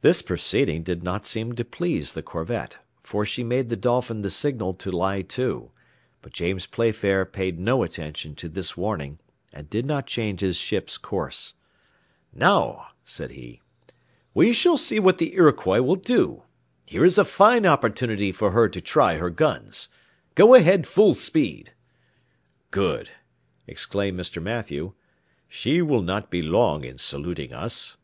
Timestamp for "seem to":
1.26-1.64